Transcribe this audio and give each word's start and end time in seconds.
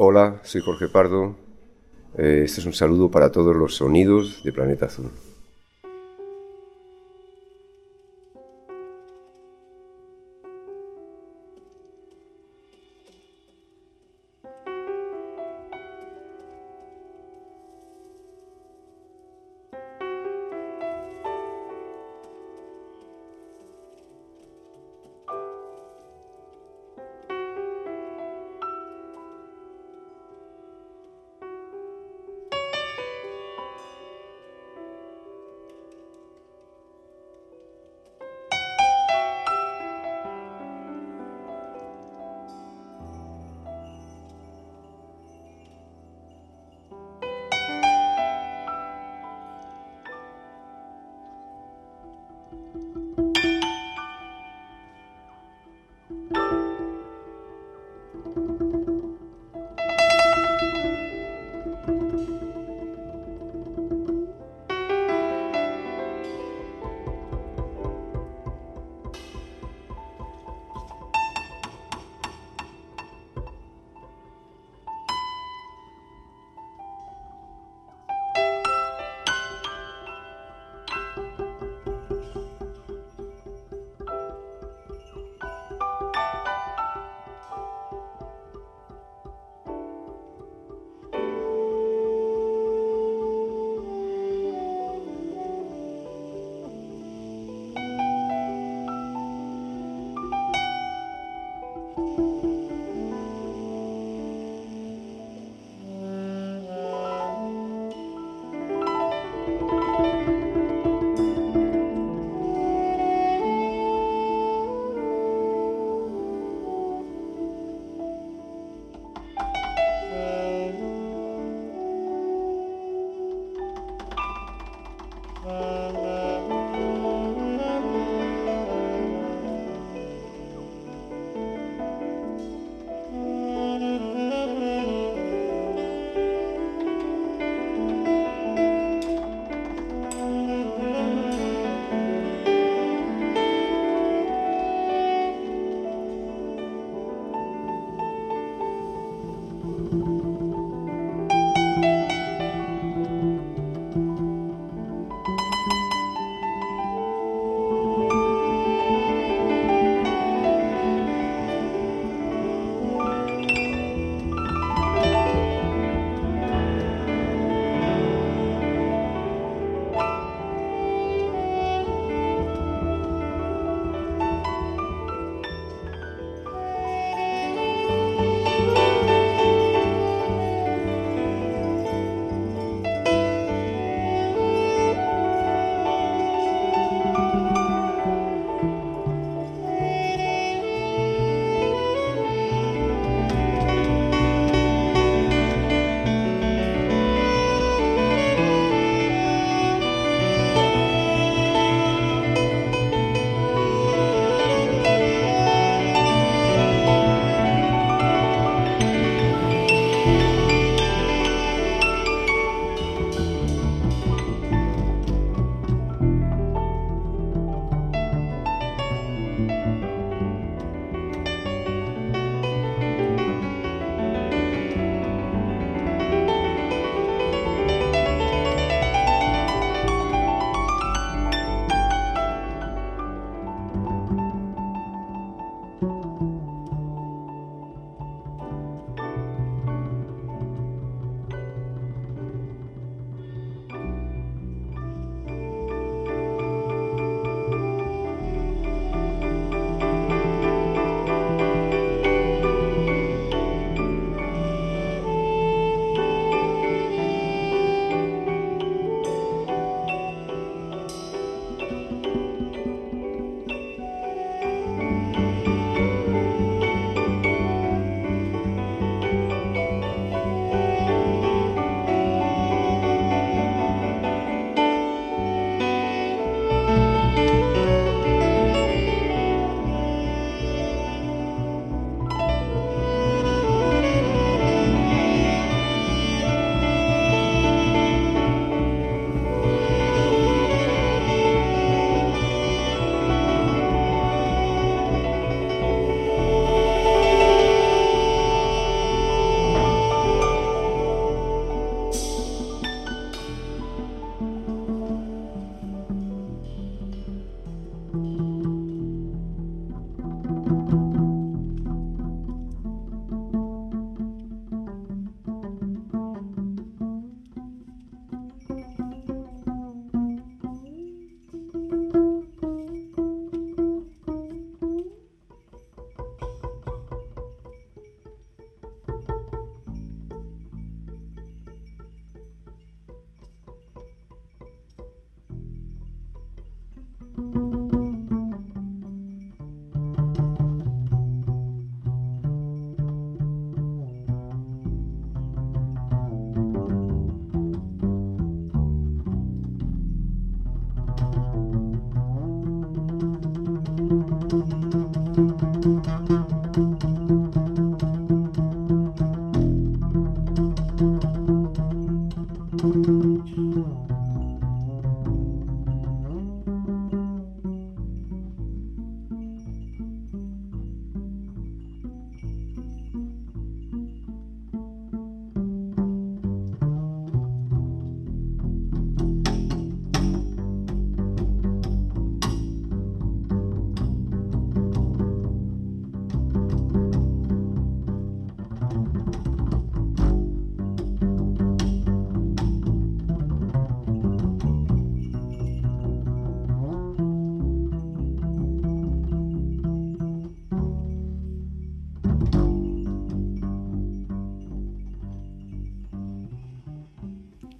Hola, 0.00 0.38
soy 0.44 0.60
Jorge 0.60 0.86
Pardo. 0.86 1.34
Eh, 2.16 2.42
este 2.44 2.60
es 2.60 2.66
un 2.66 2.72
saludo 2.72 3.10
para 3.10 3.32
todos 3.32 3.56
los 3.56 3.74
sonidos 3.74 4.44
de 4.44 4.52
Planeta 4.52 4.86
Azul. 4.86 5.10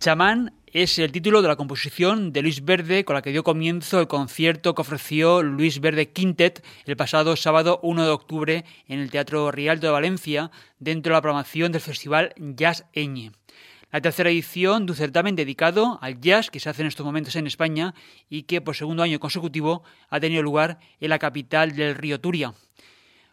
Chamán 0.09 0.55
es 0.65 0.99
el 0.99 1.13
título 1.13 1.43
de 1.43 1.49
la 1.49 1.57
composición 1.57 2.33
de 2.33 2.41
Luis 2.41 2.65
Verde 2.65 3.05
con 3.05 3.13
la 3.13 3.21
que 3.21 3.31
dio 3.31 3.45
comienzo 3.45 4.01
el 4.01 4.09
concierto 4.09 4.75
que 4.75 4.81
ofreció 4.81 5.43
Luis 5.43 5.83
Verde 5.83 6.13
Quintet 6.13 6.65
el 6.87 6.97
pasado 6.97 7.37
sábado 7.37 7.79
1 7.83 8.05
de 8.05 8.09
octubre 8.09 8.65
en 8.87 9.01
el 9.01 9.11
Teatro 9.11 9.51
Rialto 9.51 9.87
de 9.87 9.93
Valencia 9.93 10.51
dentro 10.79 11.11
de 11.11 11.19
la 11.19 11.21
programación 11.21 11.73
del 11.73 11.83
Festival 11.83 12.33
Jazz 12.39 12.87
Eñe. 12.95 13.33
La 13.93 14.01
tercera 14.01 14.31
edición 14.31 14.87
de 14.87 14.93
un 14.93 14.97
certamen 14.97 15.37
dedicado 15.37 15.99
al 16.01 16.23
jazz 16.23 16.49
que 16.49 16.59
se 16.59 16.71
hace 16.71 16.81
en 16.81 16.89
estos 16.89 17.05
momentos 17.05 17.37
en 17.37 17.47
España 17.47 17.95
y 18.31 18.45
que 18.45 18.63
por 18.63 18.77
segundo 18.77 19.03
año 19.03 19.21
consecutivo 19.21 19.83
ha 20.09 20.21
tenido 20.21 20.43
lugar 20.43 20.79
en 21.01 21.11
la 21.11 21.19
capital 21.19 21.77
del 21.77 21.95
río 21.95 22.19
Turia. 22.19 22.55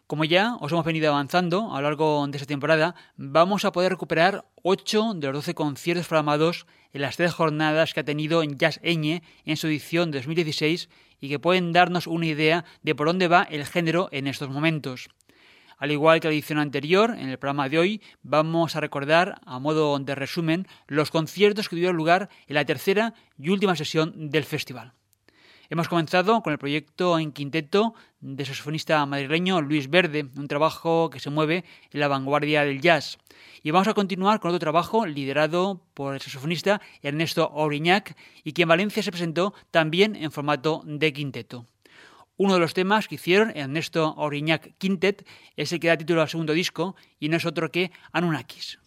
Como 0.06 0.24
ya 0.24 0.54
os 0.60 0.70
hemos 0.70 0.84
venido 0.84 1.10
avanzando 1.10 1.74
a 1.74 1.80
lo 1.80 1.88
largo 1.88 2.24
de 2.28 2.36
esta 2.36 2.46
temporada, 2.46 2.94
vamos 3.16 3.64
a 3.64 3.72
poder 3.72 3.90
recuperar 3.90 4.44
8 4.68 5.14
de 5.14 5.28
los 5.28 5.34
12 5.36 5.54
conciertos 5.54 6.08
programados 6.08 6.66
en 6.92 7.02
las 7.02 7.16
tres 7.16 7.32
jornadas 7.32 7.94
que 7.94 8.00
ha 8.00 8.04
tenido 8.04 8.42
en 8.42 8.58
Jazz 8.58 8.80
Eñe 8.82 9.22
en 9.44 9.56
su 9.56 9.68
edición 9.68 10.10
de 10.10 10.18
2016 10.18 10.88
y 11.20 11.28
que 11.28 11.38
pueden 11.38 11.72
darnos 11.72 12.08
una 12.08 12.26
idea 12.26 12.64
de 12.82 12.96
por 12.96 13.06
dónde 13.06 13.28
va 13.28 13.44
el 13.44 13.64
género 13.64 14.08
en 14.10 14.26
estos 14.26 14.50
momentos. 14.50 15.08
Al 15.78 15.92
igual 15.92 16.18
que 16.18 16.26
la 16.26 16.34
edición 16.34 16.58
anterior, 16.58 17.14
en 17.16 17.28
el 17.28 17.38
programa 17.38 17.68
de 17.68 17.78
hoy 17.78 18.02
vamos 18.24 18.74
a 18.74 18.80
recordar, 18.80 19.40
a 19.46 19.60
modo 19.60 19.96
de 20.00 20.16
resumen, 20.16 20.66
los 20.88 21.12
conciertos 21.12 21.68
que 21.68 21.76
tuvieron 21.76 21.96
lugar 21.96 22.28
en 22.48 22.56
la 22.56 22.64
tercera 22.64 23.14
y 23.38 23.50
última 23.50 23.76
sesión 23.76 24.30
del 24.30 24.42
festival. 24.42 24.94
Hemos 25.68 25.88
comenzado 25.88 26.42
con 26.42 26.52
el 26.52 26.58
proyecto 26.58 27.18
en 27.18 27.32
quinteto 27.32 27.94
de 28.20 28.44
saxofonista 28.44 29.04
madrileño 29.04 29.60
Luis 29.60 29.90
Verde, 29.90 30.28
un 30.36 30.46
trabajo 30.46 31.10
que 31.10 31.18
se 31.18 31.30
mueve 31.30 31.64
en 31.90 32.00
la 32.00 32.06
vanguardia 32.06 32.64
del 32.64 32.80
jazz. 32.80 33.18
Y 33.64 33.72
vamos 33.72 33.88
a 33.88 33.94
continuar 33.94 34.38
con 34.38 34.50
otro 34.50 34.60
trabajo 34.60 35.06
liderado 35.06 35.82
por 35.92 36.14
el 36.14 36.20
saxofonista 36.20 36.80
Ernesto 37.02 37.50
Auriñac 37.52 38.16
y 38.44 38.52
que 38.52 38.62
en 38.62 38.68
Valencia 38.68 39.02
se 39.02 39.10
presentó 39.10 39.54
también 39.72 40.14
en 40.14 40.30
formato 40.30 40.82
de 40.84 41.12
quinteto. 41.12 41.66
Uno 42.36 42.54
de 42.54 42.60
los 42.60 42.74
temas 42.74 43.08
que 43.08 43.16
hicieron 43.16 43.50
Ernesto 43.56 44.14
Auriñac 44.18 44.76
Quintet 44.78 45.26
es 45.56 45.72
el 45.72 45.80
que 45.80 45.88
da 45.88 45.96
título 45.96 46.22
al 46.22 46.28
segundo 46.28 46.52
disco 46.52 46.94
y 47.18 47.28
no 47.28 47.38
es 47.38 47.44
otro 47.44 47.72
que 47.72 47.90
Anunnakis. 48.12 48.78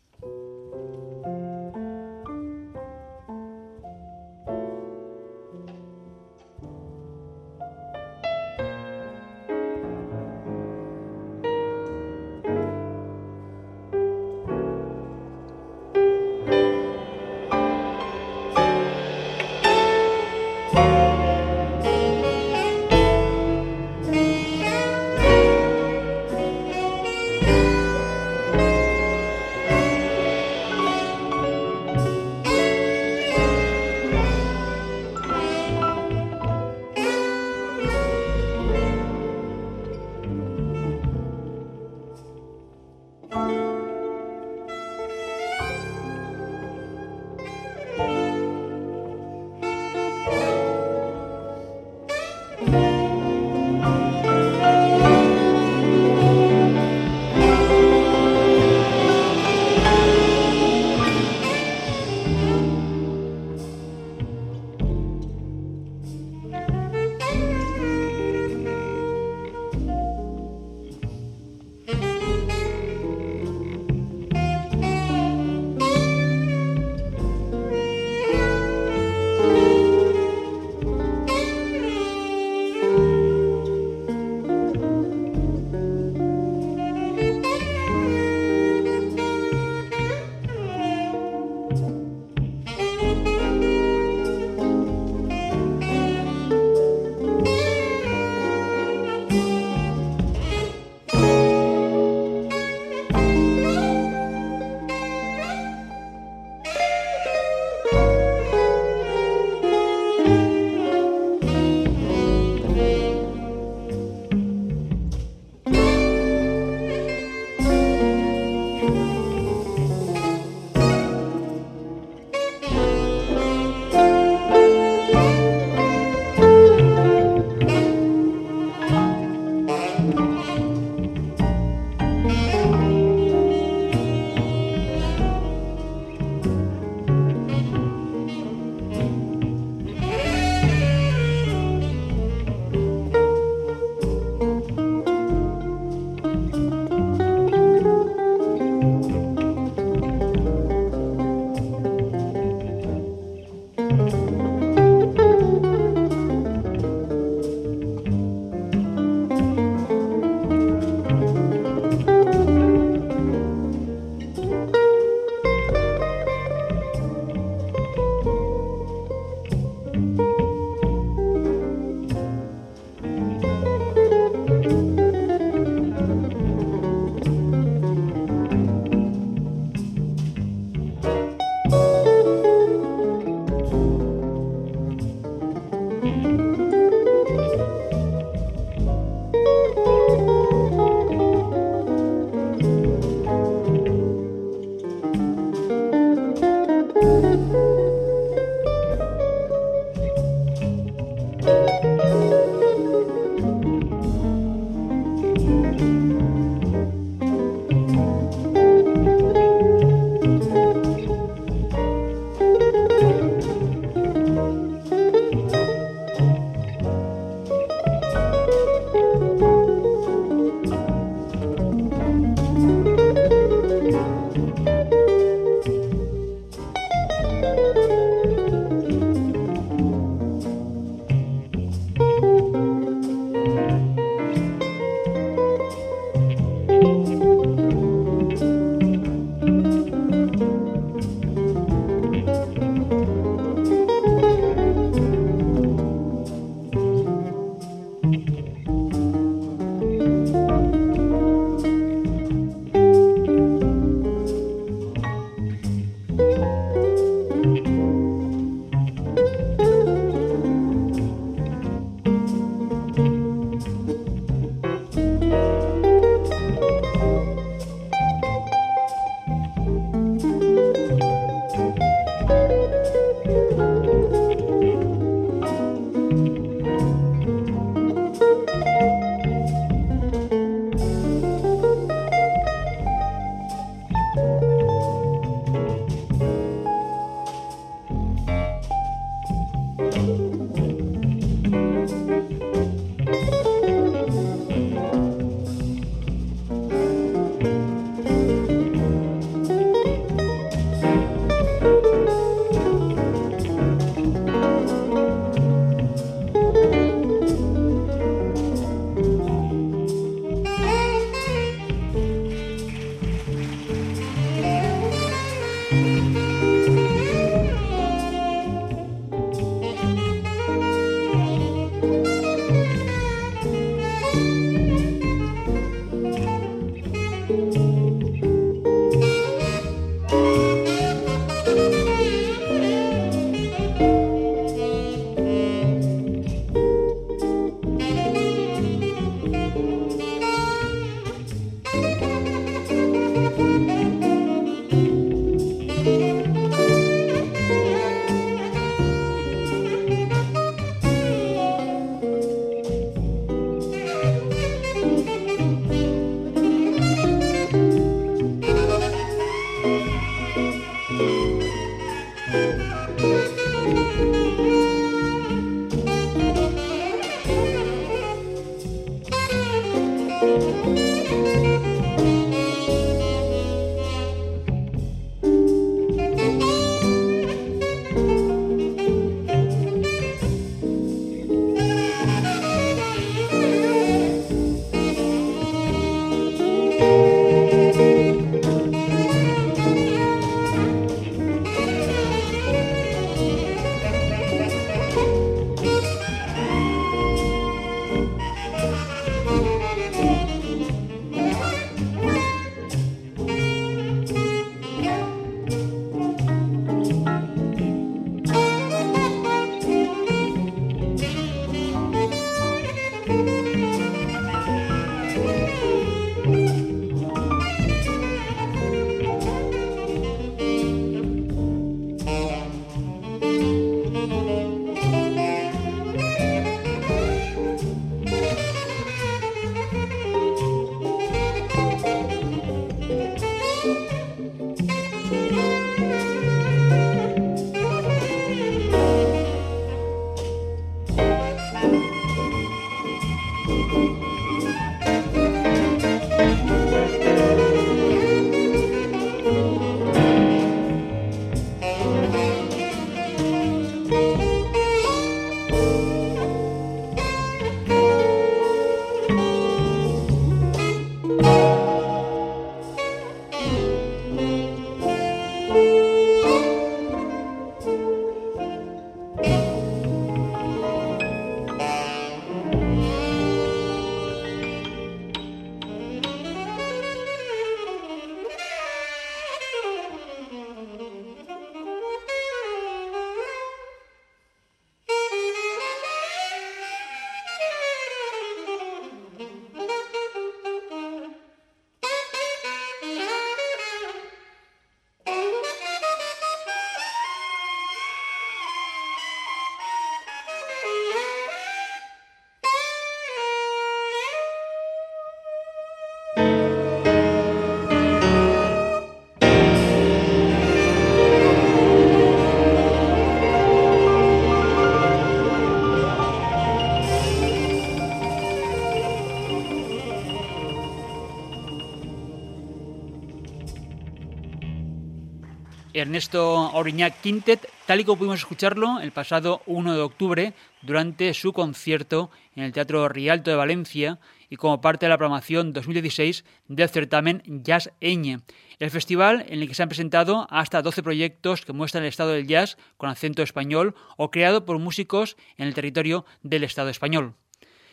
Ernesto 525.90 526.52
Auriñac 526.54 527.02
Quintet, 527.02 527.50
tal 527.66 527.80
y 527.80 527.84
como 527.84 527.98
pudimos 527.98 528.20
escucharlo 528.20 528.80
el 528.80 528.92
pasado 528.92 529.42
1 529.48 529.74
de 529.74 529.82
octubre 529.82 530.34
durante 530.62 531.12
su 531.16 531.34
concierto 531.34 532.12
en 532.36 532.44
el 532.44 532.52
Teatro 532.52 532.88
Rialto 532.90 533.32
de 533.32 533.36
Valencia 533.36 533.98
y 534.30 534.36
como 534.36 534.62
parte 534.62 534.86
de 534.86 534.92
la 534.92 535.00
programación 535.00 535.52
2016 535.52 536.26
del 536.48 536.70
certamen 536.70 537.24
Jazz 537.26 537.72
Eñe, 537.82 538.20
el 538.60 538.70
festival 538.70 539.26
en 539.30 539.42
el 539.42 539.48
que 539.48 539.56
se 539.56 539.64
han 539.64 539.70
presentado 539.70 540.28
hasta 540.30 540.62
12 540.62 540.84
proyectos 540.84 541.44
que 541.44 541.54
muestran 541.54 541.84
el 541.84 541.90
estado 541.90 542.12
del 542.12 542.28
jazz 542.28 542.60
con 542.78 542.92
acento 542.92 543.24
español 543.24 543.74
o 543.98 544.12
creado 544.12 544.46
por 544.46 544.60
músicos 544.60 545.18
en 545.38 545.48
el 545.48 545.56
territorio 545.56 546.06
del 546.22 546.44
Estado 546.44 546.70
español. 546.70 547.16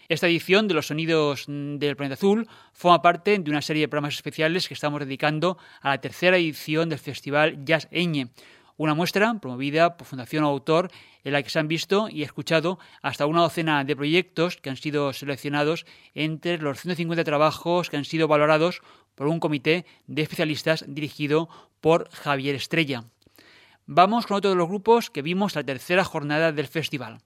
Esta 0.09 0.29
edición 0.29 0.69
de 0.69 0.75
los 0.75 0.87
sonidos 0.87 1.47
del 1.49 1.97
planeta 1.97 2.15
azul 2.15 2.47
forma 2.73 3.03
parte 3.03 3.39
de 3.39 3.51
una 3.51 3.61
serie 3.61 3.83
de 3.83 3.89
programas 3.89 4.15
especiales 4.15 4.69
que 4.69 4.75
estamos 4.75 5.01
dedicando 5.01 5.59
a 5.81 5.91
la 5.91 6.01
tercera 6.01 6.37
edición 6.37 6.89
del 6.89 7.01
Festival 7.01 7.65
Jazz 7.65 7.89
Eñe, 7.91 8.29
una 8.77 8.95
muestra 8.95 9.35
promovida 9.41 9.97
por 9.97 10.07
Fundación 10.07 10.45
Autor 10.45 10.93
en 11.25 11.33
la 11.33 11.43
que 11.43 11.51
se 11.51 11.59
han 11.59 11.67
visto 11.67 12.09
y 12.09 12.23
escuchado 12.23 12.79
hasta 13.03 13.27
una 13.27 13.41
docena 13.41 13.83
de 13.83 13.97
proyectos 13.97 14.59
que 14.59 14.71
han 14.71 14.77
sido 14.77 15.13
seleccionados 15.13 15.87
entre 16.15 16.59
los 16.59 16.81
150 16.81 17.25
trabajos 17.25 17.91
que 17.91 17.97
han 17.97 18.05
sido 18.05 18.29
valorados 18.29 18.83
por 19.17 19.27
un 19.27 19.41
comité 19.41 19.87
de 20.07 20.23
especialistas 20.23 20.85
dirigido 20.87 21.49
por 21.81 22.09
Javier 22.11 22.55
Estrella. 22.55 23.05
Vamos 23.87 24.27
con 24.27 24.37
otro 24.37 24.51
de 24.51 24.57
los 24.57 24.69
grupos 24.69 25.11
que 25.11 25.23
vimos 25.23 25.57
la 25.57 25.65
tercera 25.65 26.05
jornada 26.05 26.53
del 26.53 26.69
festival. 26.69 27.19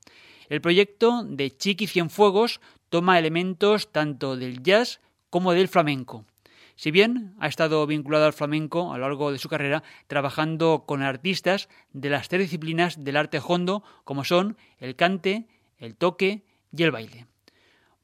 El 0.50 0.60
proyecto 0.60 1.22
de 1.24 1.56
Chiqui 1.56 1.86
Cienfuegos 1.86 2.60
toma 2.88 3.20
elementos 3.20 3.92
tanto 3.92 4.36
del 4.36 4.64
jazz 4.64 5.00
como 5.30 5.52
del 5.52 5.68
flamenco. 5.68 6.26
Si 6.74 6.90
bien 6.90 7.34
ha 7.38 7.46
estado 7.46 7.86
vinculado 7.86 8.26
al 8.26 8.32
flamenco 8.32 8.92
a 8.92 8.98
lo 8.98 9.06
largo 9.06 9.30
de 9.30 9.38
su 9.38 9.48
carrera, 9.48 9.84
trabajando 10.08 10.86
con 10.88 11.02
artistas 11.02 11.68
de 11.92 12.10
las 12.10 12.28
tres 12.28 12.42
disciplinas 12.42 13.04
del 13.04 13.16
arte 13.16 13.40
hondo, 13.46 13.84
como 14.02 14.24
son 14.24 14.56
el 14.78 14.96
cante, 14.96 15.46
el 15.78 15.94
toque 15.94 16.42
y 16.76 16.82
el 16.82 16.90
baile. 16.90 17.26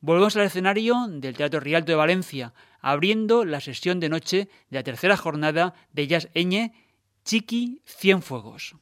Volvemos 0.00 0.36
al 0.36 0.44
escenario 0.44 1.08
del 1.08 1.36
Teatro 1.36 1.58
Rialto 1.58 1.90
de 1.90 1.96
Valencia, 1.96 2.54
abriendo 2.80 3.44
la 3.44 3.60
sesión 3.60 3.98
de 3.98 4.08
noche 4.08 4.48
de 4.70 4.78
la 4.78 4.84
tercera 4.84 5.16
jornada 5.16 5.74
de 5.92 6.06
Jazz 6.06 6.28
Eñe, 6.32 6.72
Chiqui 7.24 7.82
Cienfuegos. 7.84 8.76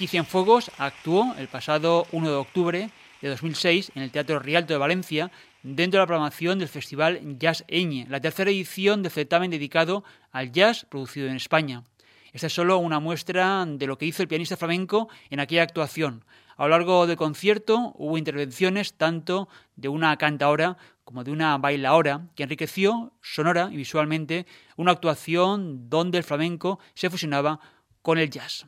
Chiqui 0.00 0.12
Cienfuegos 0.12 0.70
actuó 0.78 1.34
el 1.36 1.46
pasado 1.48 2.06
1 2.12 2.30
de 2.30 2.34
octubre 2.34 2.90
de 3.20 3.28
2006 3.28 3.92
en 3.94 4.02
el 4.02 4.10
Teatro 4.10 4.38
Rialto 4.38 4.72
de 4.72 4.78
Valencia 4.78 5.30
dentro 5.62 5.98
de 5.98 6.04
la 6.04 6.06
programación 6.06 6.58
del 6.58 6.68
Festival 6.68 7.20
Jazz 7.38 7.64
Eñe, 7.68 8.06
la 8.08 8.18
tercera 8.18 8.50
edición 8.50 9.02
del 9.02 9.12
certamen 9.12 9.50
dedicado 9.50 10.02
al 10.32 10.52
jazz 10.52 10.86
producido 10.88 11.28
en 11.28 11.36
España. 11.36 11.84
Esta 12.32 12.46
es 12.46 12.52
solo 12.54 12.78
una 12.78 12.98
muestra 12.98 13.66
de 13.66 13.86
lo 13.86 13.98
que 13.98 14.06
hizo 14.06 14.22
el 14.22 14.28
pianista 14.28 14.56
flamenco 14.56 15.10
en 15.28 15.38
aquella 15.38 15.64
actuación. 15.64 16.24
A 16.56 16.62
lo 16.62 16.70
largo 16.70 17.06
del 17.06 17.18
concierto 17.18 17.92
hubo 17.96 18.16
intervenciones 18.16 18.94
tanto 18.94 19.50
de 19.76 19.88
una 19.88 20.16
cantaora 20.16 20.78
como 21.04 21.24
de 21.24 21.30
una 21.30 21.58
bailaora 21.58 22.22
que 22.34 22.44
enriqueció 22.44 23.12
sonora 23.20 23.68
y 23.70 23.76
visualmente 23.76 24.46
una 24.76 24.92
actuación 24.92 25.90
donde 25.90 26.16
el 26.16 26.24
flamenco 26.24 26.78
se 26.94 27.10
fusionaba 27.10 27.60
con 28.00 28.16
el 28.16 28.30
jazz. 28.30 28.64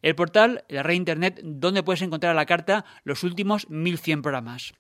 el 0.02 0.16
portal, 0.16 0.64
la 0.70 0.84
red 0.84 0.94
internet 0.94 1.42
donde 1.44 1.84
puedes 1.84 2.02
encontrar 2.02 2.32
a 2.32 2.36
la 2.36 2.46
carta 2.46 2.86
los 3.04 3.24
últimos 3.24 3.70
1100 3.70 4.22
programas. 4.22 4.74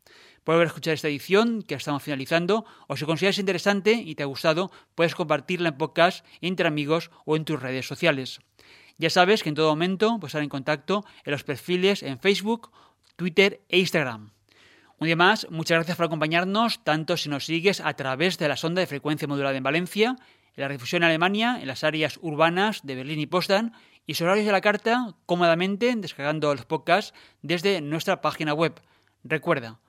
Puedes 0.43 0.67
escuchar 0.67 0.93
esta 0.93 1.07
edición 1.07 1.63
que 1.63 1.73
estamos 1.73 2.03
finalizando 2.03 2.65
o 2.87 2.95
si 2.95 3.05
consideras 3.05 3.39
interesante 3.39 3.93
y 3.93 4.13
te 4.13 4.23
ha 4.23 4.27
gustado, 4.27 4.71
puedes 4.93 5.15
compartirla 5.15 5.69
en 5.69 5.77
podcast 5.77 6.25
entre 6.41 6.67
amigos 6.67 7.09
o 7.25 7.35
en 7.35 7.45
tus 7.45 7.59
redes 7.59 7.87
sociales. 7.87 8.41
Ya 8.97 9.09
sabes 9.09 9.41
que 9.41 9.49
en 9.49 9.55
todo 9.55 9.69
momento 9.69 10.19
puedes 10.19 10.29
estar 10.29 10.43
en 10.43 10.49
contacto 10.49 11.03
en 11.23 11.31
los 11.31 11.43
perfiles 11.43 12.03
en 12.03 12.19
Facebook, 12.19 12.71
Twitter 13.15 13.61
e 13.69 13.79
Instagram. 13.79 14.31
Un 14.97 15.07
día 15.07 15.15
más, 15.15 15.47
muchas 15.49 15.77
gracias 15.77 15.97
por 15.97 16.05
acompañarnos, 16.05 16.83
tanto 16.83 17.17
si 17.17 17.27
nos 17.27 17.45
sigues 17.45 17.81
a 17.81 17.93
través 17.95 18.37
de 18.37 18.47
la 18.47 18.55
sonda 18.55 18.79
de 18.79 18.87
frecuencia 18.87 19.27
modulada 19.27 19.57
en 19.57 19.63
Valencia, 19.63 20.15
en 20.55 20.61
la 20.61 20.69
difusión 20.69 21.03
en 21.03 21.09
Alemania, 21.09 21.57
en 21.59 21.67
las 21.67 21.83
áreas 21.83 22.17
urbanas 22.21 22.81
de 22.83 22.95
Berlín 22.95 23.19
y 23.19 23.25
Potsdam, 23.25 23.73
y 24.05 24.15
su 24.15 24.23
horarios 24.23 24.45
de 24.45 24.51
la 24.51 24.61
carta 24.61 25.15
cómodamente 25.25 25.95
descargando 25.95 26.53
los 26.53 26.65
podcasts 26.65 27.13
desde 27.41 27.81
nuestra 27.81 28.21
página 28.21 28.53
web. 28.53 28.79
Recuerda 29.23 29.79